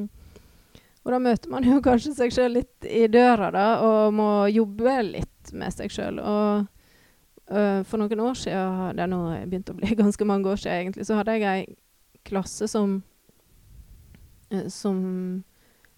[1.04, 5.00] og da møter man jo kanskje seg sjøl litt i døra, da, og må jobbe
[5.06, 6.20] litt med seg sjøl.
[6.20, 6.64] Og
[7.52, 10.86] uh, for noen år siden, det er nå begynt å bli ganske mange år siden
[10.86, 11.64] egentlig, så hadde jeg ei
[12.24, 13.10] klasse som eh,
[14.72, 14.98] som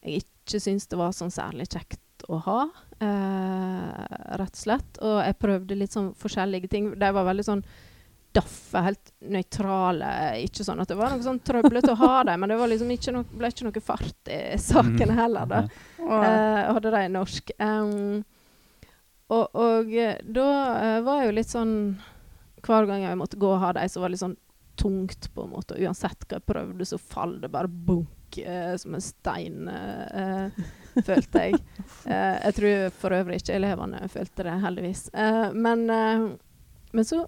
[0.05, 2.61] jeg ikke syntes det var sånn særlig kjekt å ha.
[3.01, 4.99] eh, rett og slett.
[5.05, 6.91] Og jeg prøvde litt sånn forskjellige ting.
[6.99, 7.63] De var veldig sånn
[8.37, 10.09] daffe, helt nøytrale.
[10.45, 12.91] Ikke sånn at det var noe sånn trøblete å ha dem, men det var liksom
[12.93, 15.21] ikke no ble ikke noe fart i sakene Mm.
[15.21, 15.47] heller.
[15.53, 15.63] da.
[16.01, 17.51] Eh, hadde de i norsk.
[17.59, 18.25] Um,
[19.33, 20.49] og, og eh, da
[20.83, 21.73] eh, var jeg jo litt sånn
[22.67, 24.37] Hver gang jeg måtte gå og ha dem, så var det litt sånn
[24.77, 25.79] tungt, på en måte.
[25.81, 31.03] Uansett hva jeg prøvde, så faller det bare bunk eh, som en stein, eh, eh,
[31.07, 31.63] følte jeg.
[32.07, 35.01] Eh, jeg tror for øvrig ikke elevene følte det, heldigvis.
[35.15, 36.27] Eh, men, eh,
[36.95, 37.25] men så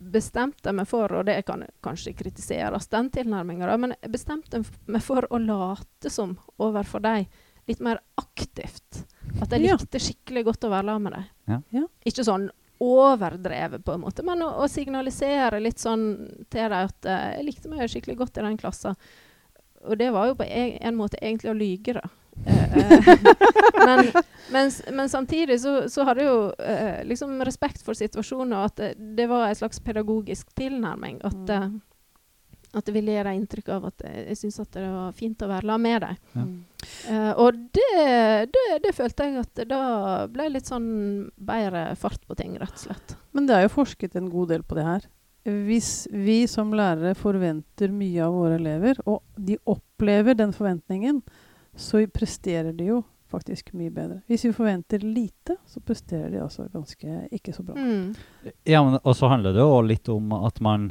[0.00, 5.04] bestemte jeg meg for, og det kan kanskje kritiseres, den tilnærminga, men jeg bestemte meg
[5.04, 7.26] for å late som overfor dem
[7.68, 9.02] litt mer aktivt.
[9.42, 11.28] At jeg likte skikkelig godt å være sammen med dem.
[11.52, 11.60] Ja.
[11.76, 11.84] Ja.
[12.08, 12.48] Ikke sånn
[12.80, 16.06] overdrevet, på en måte, men å, å signalisere litt sånn
[16.48, 18.96] til dem at uh, jeg likte meg skikkelig godt i den klassen.
[19.84, 22.08] Og det var jo på en, en måte egentlig å lyge, da.
[22.46, 23.12] Eh, eh,
[23.86, 24.10] men,
[24.52, 28.80] men, men samtidig så, så hadde jeg jo uh, liksom respekt for situasjonen, og at
[28.80, 31.22] det, det var en slags pedagogisk tilnærming.
[31.24, 31.80] At, Mm.
[32.70, 35.42] At det ville gi deg inntrykk av at jeg, jeg syntes at det var fint
[35.42, 36.18] å være sammen med dem.
[36.34, 36.44] Ja.
[37.10, 37.88] Eh, og det,
[38.54, 39.82] det, det følte jeg at da
[40.30, 40.90] ble litt sånn
[41.34, 43.16] bedre fart på ting, rett og slett.
[43.36, 45.08] Men det er jo forsket en god del på det her.
[45.50, 51.22] Hvis vi som lærere forventer mye av våre elever, og de opplever den forventningen,
[51.74, 54.20] så presterer de jo faktisk mye bedre.
[54.28, 57.76] Hvis vi forventer lite, så presterer de altså ganske ikke så bra.
[57.78, 58.14] Mm.
[58.68, 60.90] Ja, men og så handler det jo litt om at man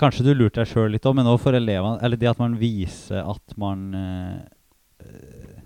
[0.00, 2.54] Kanskje du lurte deg sjøl litt òg, men òg for elevene Eller det at man
[2.56, 4.38] viser at man eh,
[5.04, 5.60] eh,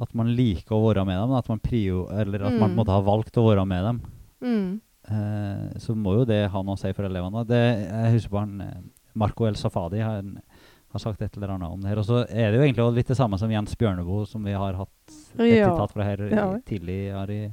[0.00, 1.32] At man liker å være med dem.
[1.36, 2.76] At man prio, eller at man Mm.
[2.78, 3.98] måte har valgt å være med dem.
[4.40, 4.80] Mm.
[5.10, 7.42] Uh, så må jo det ha noe å si for elevene.
[7.44, 7.58] Det,
[7.90, 8.78] jeg husker på han eh,
[9.14, 11.98] Marco El Safadi har, har sagt et eller annet om det her.
[12.00, 14.72] Og så er det jo egentlig litt det samme som Jens Bjørneboe, som vi har
[14.78, 15.68] hatt et Ja.
[15.74, 16.46] sitat fra her i- Ja.
[16.64, 17.50] tidligere i,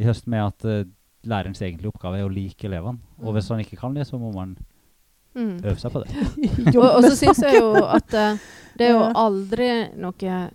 [0.00, 0.84] i høst, med at eh,
[1.26, 2.98] lærerens egentlige oppgave er å like elevene.
[3.20, 3.34] Og Mm.
[3.36, 4.56] hvis han ikke kan det, så må man
[5.34, 5.60] Mm.
[5.64, 6.10] øve seg på det.
[6.80, 8.38] Og, og så syns jeg jo at uh,
[8.76, 10.50] det er jo aldri noe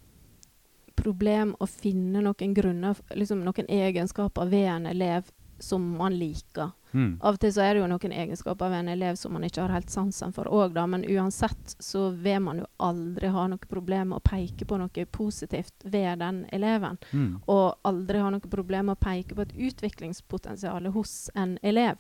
[0.95, 6.72] problem å finne noen grunner, liksom noen egenskaper ved en elev som man liker.
[6.91, 7.20] Mm.
[7.22, 9.65] Av og til så er det jo noen egenskaper ved en elev som man ikke
[9.65, 10.86] har helt sansen for òg, da.
[10.88, 15.08] Men uansett så vil man jo aldri ha noe problem med å peke på noe
[15.12, 17.00] positivt ved den eleven.
[17.12, 17.41] Mm.
[17.52, 22.00] Og aldri ha noe problem med å peke på et utviklingspotensial hos en elev.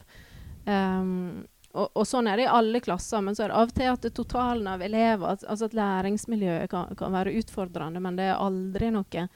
[0.65, 1.43] Um,
[1.75, 3.91] og, og sånn er det i alle klasser, men så er det av og til
[3.91, 8.39] at det totalen av elever, altså at læringsmiljøet kan, kan være utfordrende, men det er
[8.39, 9.27] aldri noe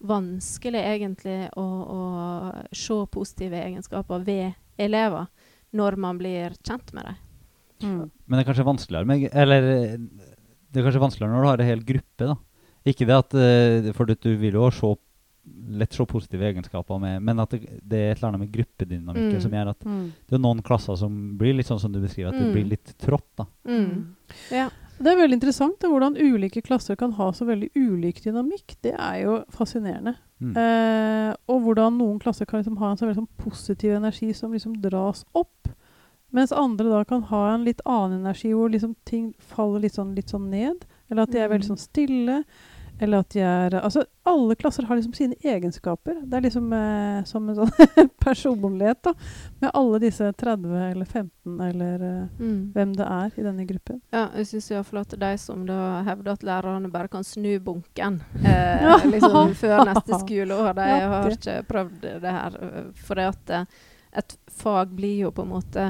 [0.00, 2.00] vanskelig egentlig å, å
[2.72, 5.26] se positive egenskaper ved elever
[5.76, 7.18] når man blir kjent med dem.
[7.82, 8.10] Mm.
[8.26, 9.60] Men det er kanskje vanskeligere med, Eller
[10.70, 12.26] det er kanskje vanskeligere når du har en hel gruppe.
[12.26, 12.34] da.
[12.86, 14.90] Ikke det at eh, For du, du vil jo se,
[15.80, 19.38] lett se positive egenskaper, med, men at det, det er et eller annet med gruppedynamikken
[19.38, 19.40] Mm.
[19.42, 20.12] som gjør at Mm.
[20.28, 22.52] det er noen klasser som blir litt sånn som du beskriver, at det Mm.
[22.52, 23.26] blir litt trått.
[23.36, 23.46] da.
[23.66, 24.14] Mm.
[24.50, 24.68] Ja.
[25.00, 28.74] Det er veldig interessant hvordan ulike klasser kan ha så veldig ulik dynamikk.
[28.84, 30.12] Det er jo fascinerende.
[30.40, 30.52] Mm.
[30.60, 34.52] Eh, og hvordan noen klasser kan liksom ha en så veldig sånn positiv energi som
[34.52, 35.70] liksom dras opp,
[36.36, 40.12] mens andre da kan ha en litt annen energi hvor liksom ting faller litt sånn,
[40.14, 40.84] litt sånn ned.
[41.10, 41.72] Eller at de er veldig Mm.
[41.72, 42.44] sånn stille.
[43.00, 46.18] Eller at de er Altså, alle klasser har liksom sine egenskaper.
[46.28, 47.70] Det er liksom eh, som en sånn
[48.24, 49.14] personlighet, da.
[49.62, 52.72] Med alle disse 30 eller 15 eller eh, Mm.
[52.74, 54.00] hvem det er i denne gruppen.
[54.12, 58.20] Ja, jeg syns iallfall at de som da hevder at lærerne bare kan snu bunken
[58.44, 62.56] eh, liksom før neste skoleår, de har ikke prøvd det her.
[62.62, 63.64] øh, For det at eh,
[64.20, 65.88] et fag blir jo på en måte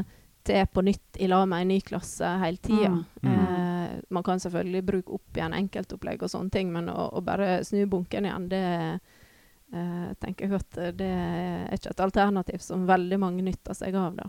[0.51, 2.91] til på nytt i lag med en ny klasse hele tida.
[2.91, 3.05] Mm.
[3.23, 3.39] Mm.
[3.39, 7.61] Eh, man kan selvfølgelig bruke opp igjen enkeltopplegg og sånne ting, men å, å bare
[7.67, 8.67] snu bunken igjen, det
[9.73, 14.19] eh, tenker jeg at det er ikke et alternativ som veldig mange nytter seg av.
[14.19, 14.29] da.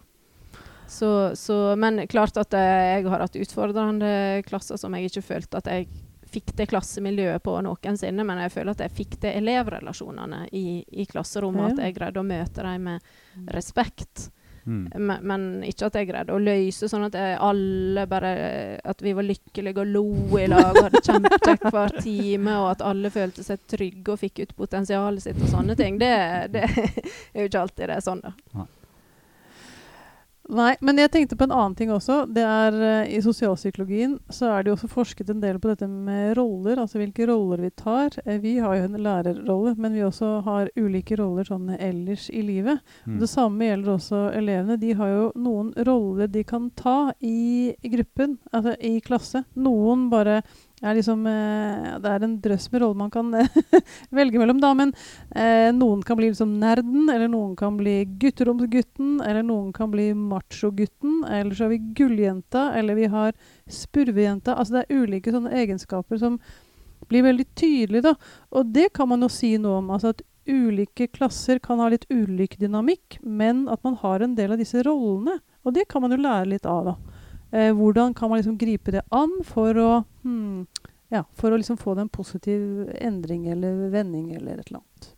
[0.92, 5.62] Så, så, men klart at eh, jeg har hatt utfordrende klasser som jeg ikke følte
[5.62, 5.88] at jeg
[6.32, 11.06] fikk det klassemiljøet på noensinne, men jeg føler at jeg fikk det elevrelasjonene i, i
[11.08, 11.64] klasserommet.
[11.64, 11.72] Ja.
[11.74, 14.30] At jeg greide å møte dem med respekt.
[14.65, 14.82] Mm.
[14.95, 18.34] Men, men ikke at jeg greide å løse sånn at alle bare
[18.86, 22.84] At vi var lykkelige og lo i lag og hadde kjempekjekt hver time, og at
[22.86, 25.97] alle følte seg trygge og fikk ut potensialet sitt og sånne ting.
[26.02, 26.13] Det,
[26.54, 26.67] det
[27.34, 28.36] er jo ikke alltid det er sånn, da.
[28.60, 28.67] Nei,
[30.50, 32.26] men jeg tenkte på en annen ting også.
[32.34, 35.88] Det er uh, I sosialpsykologien så er det jo også forsket en del på dette
[35.88, 38.18] med roller, altså hvilke roller vi tar.
[38.26, 42.42] Uh, vi har jo en lærerrolle, men vi også har ulike roller sånn ellers i
[42.46, 42.82] livet.
[43.06, 43.20] Mm.
[43.22, 44.80] Det samme gjelder også elevene.
[44.82, 49.46] De har jo noen roller de kan ta i, i gruppen, altså i klasse.
[49.56, 50.42] Noen bare
[50.82, 53.60] er liksom eh, Det er en drøss med roller man kan eh,
[54.20, 54.72] velge mellom, da.
[54.78, 54.94] Men
[55.36, 60.12] eh, noen kan bli liksom nerden, eller noen kan bli gutteromsgutten, eller noen kan bli
[60.17, 63.38] machogutten, eller så har vi gulljenta, eller vi har
[63.70, 64.56] spurvejenta.
[64.56, 66.41] Altså det er ulike sånne egenskaper som
[67.10, 68.15] blir veldig tydelige, da.
[68.56, 69.94] Og det kan man jo si noe om.
[69.94, 74.56] altså at ulike klasser kan ha litt ulik dynamikk, men at man har en del
[74.56, 75.39] av disse rollene.
[75.62, 76.86] Og det kan man jo lære litt av.
[76.86, 77.11] da.
[77.52, 79.90] Eh, hvordan kan man liksom gripe det an for å,
[80.24, 80.66] hmm,
[81.12, 85.10] ja, for å liksom få det en positiv endring eller vending eller et eller annet.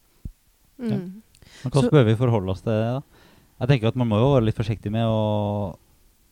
[0.81, 0.89] Mm.
[0.89, 1.69] Ja.
[1.69, 2.95] Hvordan bør vi forholde oss til det?
[2.97, 3.01] da?
[3.61, 5.75] Jeg tenker at Man må jo være litt forsiktig med å,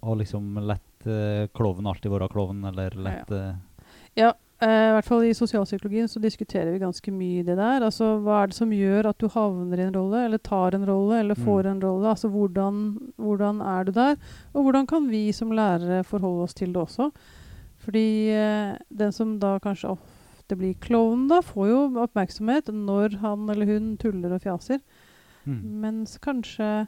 [0.02, 3.52] å liksom lett uh, klovnen alltid være klovn, eller lett eh,
[4.18, 7.82] Ja, eh, i hvert fall i sosialpsykologien så diskuterer vi ganske mye det der.
[7.82, 10.86] Altså hva er det som gjør at du havner i en rolle, eller tar en
[10.86, 11.46] rolle, eller Mm.
[11.48, 12.08] får en rolle?
[12.12, 12.82] Altså hvordan,
[13.18, 14.16] hvordan er du der?
[14.54, 17.12] Og hvordan kan vi som lærere forholde oss til det også?
[17.82, 23.50] Fordi eh, den som da kanskje ofte blir klovn, da, får jo oppmerksomhet når han
[23.50, 24.80] eller hun tuller og fjaser.
[25.46, 25.62] mm.
[25.82, 26.88] Mens kanskje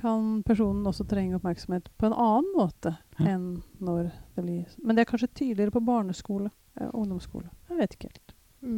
[0.00, 3.26] kan personen også trenge oppmerksomhet på en annen måte Ja.
[3.36, 4.10] enn når
[4.46, 4.82] det gi.
[4.84, 6.50] Men det er kanskje tidligere på barneskole,
[6.80, 7.48] eh, ungdomsskole.
[7.70, 8.34] Jeg vet ikke helt.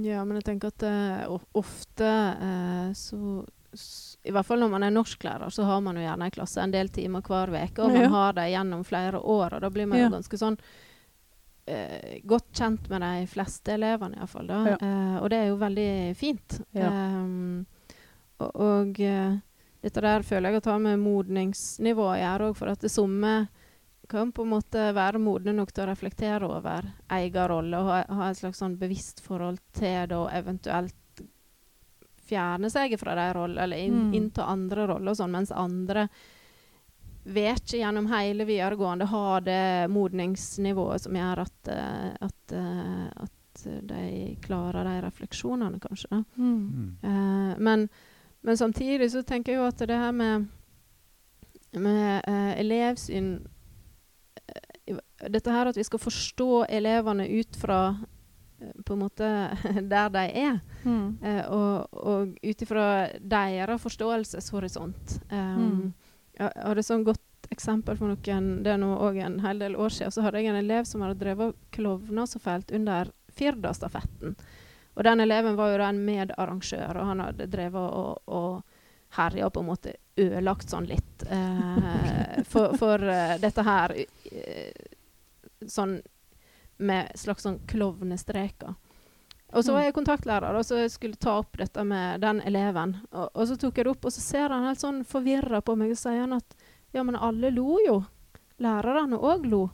[0.06, 3.44] Ja, men jeg tenker at uh, of- ofte uh, så
[4.24, 6.70] I hvert fall når man er norsklærer, så har man jo gjerne en klasse en
[6.70, 8.08] del timer hver uke, og man Ja.
[8.12, 10.58] har det gjennom flere år, og da blir man jo ganske sånn
[11.66, 14.46] eh, godt kjent med de fleste elevene, iallfall.
[14.46, 14.60] da.
[14.68, 14.76] Ja.
[14.80, 16.60] Eh, og det er jo veldig fint.
[16.76, 16.90] Ja.
[16.90, 17.66] Ehm,
[18.38, 18.94] og og
[19.82, 23.48] dette der føler jeg at har med modningsnivå å gjøre òg, for at det somme
[24.12, 26.86] kan på en måte være modne nok til å reflektere over
[27.18, 31.24] egen rolle og ha, ha et slags sånn bevisst forhold til det, og eventuelt
[32.28, 34.14] fjerne seg fra de rollene, eller inn, Mm.
[34.14, 36.06] innta andre roller og sånn, mens andre
[37.24, 43.62] vil ikke gjennom hele videregående ha det modningsnivået som gjør at, eh, at, eh, at
[43.86, 46.24] de klarer de refleksjonene, kanskje.
[46.36, 46.96] Mm.
[47.04, 47.88] Uh, men,
[48.42, 50.48] men samtidig så tenker jeg jo at det her med,
[51.76, 53.46] med eh, elevsyn
[55.30, 57.82] Dette her at vi skal forstå elevene ut fra
[58.86, 59.28] på en måte
[59.94, 60.60] der de er.
[60.84, 61.18] Mm.
[61.22, 62.86] Eh, og og ut ifra
[63.18, 65.20] deres forståelseshorisont.
[65.30, 65.92] Um, Mm.
[66.38, 69.76] Jeg hadde et sånn godt eksempel for noen Det er nå òg en hel del
[69.76, 70.12] år siden.
[70.14, 74.34] Så hadde jeg en elev som hadde drevet og klovna så fælt under Firda-stafetten.
[74.94, 78.62] Og den eleven var jo da en medarrangør, og han hadde drevet og, og
[79.16, 84.91] herja på en måte ødelagt sånn litt eh, for, for eh, dette her eh,
[85.68, 86.00] Sånn
[86.82, 88.74] med slags sånn klovnestreker.
[89.52, 92.94] Og så var jeg kontaktlærer og så skulle ta opp dette med den eleven.
[93.12, 95.76] Og, og så tok jeg det opp, og så ser han helt sånn forvirra på
[95.76, 96.56] meg og sier han at
[96.96, 97.98] ja, men alle lo jo.
[98.64, 99.66] Lærerne òg lo.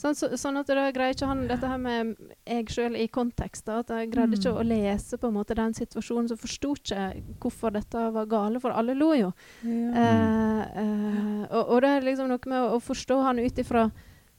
[0.00, 2.14] Sånn, så, sånn at da greier ikke han dette her med
[2.48, 3.66] jeg sjøl i kontekst.
[3.66, 4.60] da, At jeg greide ikke Mm.
[4.62, 7.02] å lese på en måte den situasjonen, så forsto ikke
[7.42, 9.32] hvorfor dette var gale, for alle lo jo.
[9.62, 9.90] Ja.
[9.92, 13.90] Eh, eh, og, og det er liksom noe med å, å forstå han ut ifra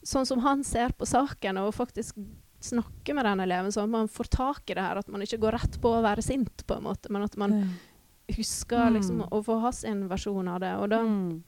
[0.03, 2.15] sånn som han ser på saken, og faktisk
[2.61, 4.97] snakke med den eleven, sånn at man får tak i det her.
[4.99, 7.51] At man ikke går rett på å være sint, på en måte, men at man
[8.35, 9.29] husker liksom Mm.
[9.31, 10.73] å få ha sin versjon av det.
[10.77, 11.43] Og da, Mm.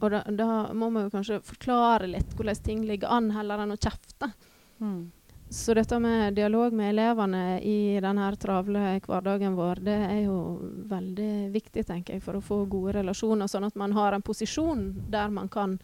[0.00, 3.72] og da, da må man jo kanskje forklare litt hvordan ting ligger an, heller enn
[3.72, 4.32] å kjefte.
[4.80, 5.10] Mm.
[5.50, 11.52] Så dette med dialog med elevene i denne travle hverdagen vår, det er jo veldig
[11.52, 15.28] viktig, tenker jeg, for å få gode relasjoner, sånn at man har en posisjon der
[15.28, 15.78] man kan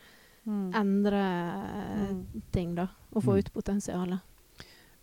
[0.48, 0.70] Mm.
[0.74, 2.42] endre eh, Mm.
[2.52, 3.38] ting, da, og få Mm.
[3.38, 4.20] ut potensialet.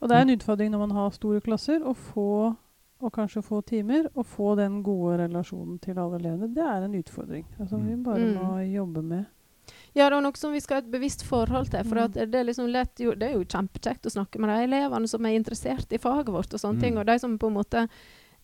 [0.01, 2.55] Og det er en utfordring når man har store klasser, å få
[3.01, 6.53] og kanskje få timer, og få den gode relasjonen til alle elevene.
[6.55, 8.03] Det er en utfordring altså, vi Mm.
[8.03, 8.35] bare Mm.
[8.35, 9.25] må jobbe med.
[9.95, 11.83] Ja, det er noe som vi skal ha et bevisst forhold til.
[11.83, 12.03] For Mm.
[12.03, 15.07] at det, er liksom lett, jo, det er jo kjempekjekt å snakke med de elevene
[15.07, 16.81] som er interessert i faget vårt, og sånne Mm.
[16.81, 17.89] ting, og de som på en måte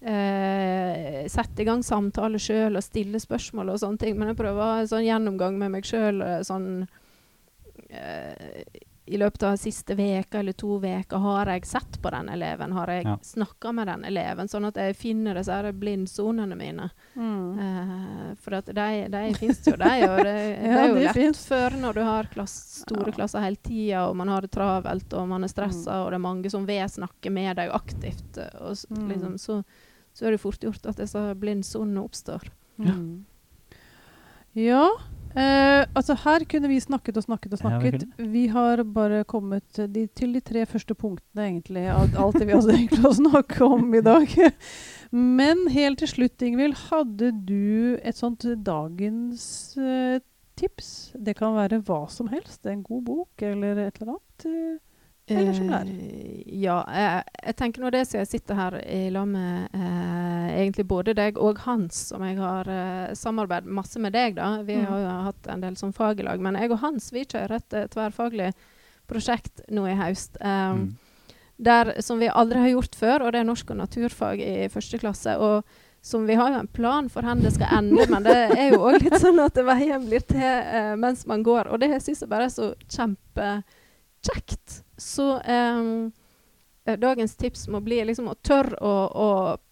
[0.02, 4.18] eh, sette i gang samtale sjøl og stille spørsmål og sånne ting.
[4.18, 6.88] Men jeg prøver å ha en sånn gjennomgang med meg sjøl sånn
[7.90, 8.64] eh,
[9.12, 12.88] i løpet av siste veka eller to veker har jeg sett på den eleven, har
[12.88, 13.18] jeg Ja.
[13.18, 16.90] snakka med den eleven, sånn at jeg finner disse blindsonene mine.
[17.18, 17.60] Mm.
[17.60, 20.08] Eh, for at de, de fins jo, de.
[20.08, 21.44] Og det, det Ja, er jo de lett finnes.
[21.50, 23.12] før når du har klass, store Ja.
[23.18, 26.06] klasser hele tida, og man har det travelt, og man er stressa, Mm.
[26.06, 29.10] og det er mange som vil snakke med deg aktivt, eh, og Mm.
[29.10, 29.64] liksom, så,
[30.14, 32.50] så er det fort gjort at disse blindsonene oppstår.
[32.82, 32.96] Ja.
[34.58, 34.86] Ja.
[35.32, 38.32] Eh, altså her kunne vi snakket og snakket og Ja, vi snakket.
[38.34, 42.58] vi, har bare kommet de, til de tre første punktene egentlig av alt det vi
[42.58, 44.28] hadde egentlig å snakke om i dag.
[45.12, 49.46] Men helt til slutt, Ingvild, hadde du et sånt dagens
[49.80, 50.20] eh,
[50.60, 50.92] tips?
[51.16, 52.66] Det kan være hva som helst.
[52.68, 54.46] En god bok eller et eller annet.
[54.52, 54.80] eh,
[55.30, 55.88] Eller som lærer.
[55.88, 60.48] Eh, ja, jeg, jeg tenker nå det siden jeg sitter her i lag med eh,
[60.64, 64.62] egentlig både deg og Hans, som jeg har eh, samarbeidet masse med deg, da.
[64.68, 64.86] Vi Mm.
[64.90, 66.40] har jo hatt en del som fag i lag.
[66.42, 68.52] Men jeg og Hans vi kjører et eh, tverrfaglig
[69.08, 70.38] prosjekt nå i høst.
[70.42, 70.48] Um,
[70.82, 70.98] Mm.
[71.62, 74.98] der, som vi aldri har gjort før, og det er norsk og naturfag i første
[74.98, 75.38] klasse.
[75.38, 75.64] og
[76.02, 78.80] som Vi har jo en plan for hvor det skal ende, men det er jo
[78.82, 81.68] òg litt sånn at veien blir til eh, mens man går.
[81.70, 84.84] Og det syns jeg bare er så kjempekjekt.
[85.02, 89.28] Så eh, dagens tips må bli liksom å tørre å, å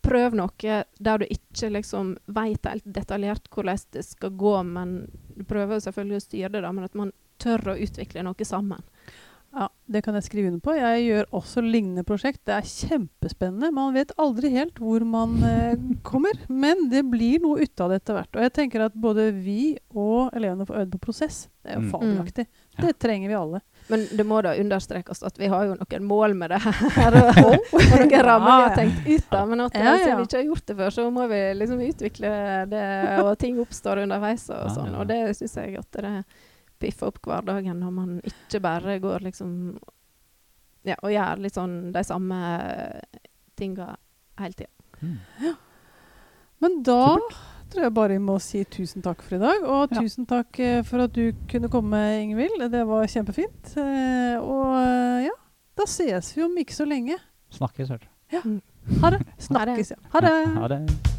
[0.06, 5.00] prøve noe der du ikke liksom vet helt detaljert hvordan det skal gå, men
[5.36, 7.12] du prøver selvfølgelig å styre det, da, men at man
[7.42, 8.82] tør å utvikle noe sammen.
[9.50, 10.76] Ja, Det kan jeg skrive under på.
[10.78, 12.44] Jeg gjør også lignende prosjekt.
[12.46, 13.72] Det er kjempespennende.
[13.74, 15.74] Man vet aldri helt hvor man eh,
[16.10, 18.36] kommer, men det blir noe ut av det etter hvert.
[18.38, 21.48] Og jeg tenker at både vi og elevene får øvd på prosess.
[21.64, 21.90] Det er jo Mm.
[21.96, 22.46] fabelaktig.
[22.46, 22.84] Mm.
[22.86, 23.64] Det trenger vi alle.
[23.90, 27.16] Men det må da understrekes at vi har jo noen mål med det her.
[27.48, 29.50] Og, noen rammer vi har tenkt ut av.
[29.50, 30.18] Men at Ja, siden ja.
[30.20, 32.34] vi ikke har gjort det før, så må vi liksom utvikle
[32.70, 32.84] det,
[33.24, 34.94] og ting oppstår underveis og Ja, sånn.
[35.00, 36.14] Og det syns jeg at det
[36.80, 39.56] piffer opp hverdagen når man ikke bare går liksom
[40.88, 42.38] Ja, og gjør litt sånn de samme
[43.60, 43.96] tinga
[44.40, 44.72] hele tida.
[45.02, 45.58] Mm.
[46.64, 47.02] Men da
[47.70, 49.64] tror jeg bare vi må si tusen takk for i dag.
[49.66, 50.02] Og Ja.
[50.02, 52.72] tusen takk eh, for at du kunne komme, Ingvild.
[52.72, 53.76] Det var kjempefint.
[53.78, 55.36] Eh, og eh, ja,
[55.78, 57.18] da ses vi om ikke så lenge.
[57.52, 58.08] Snakkes, hørte
[59.02, 59.24] Ha det.
[59.50, 60.02] Snakkes, ja.
[60.14, 60.36] Ha det.
[60.58, 61.19] Ha det.